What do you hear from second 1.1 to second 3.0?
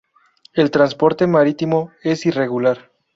marítimo es irregular.